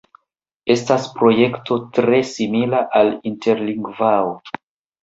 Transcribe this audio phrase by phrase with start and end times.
[0.75, 4.35] Estas projekto tre simila al Interlingvao.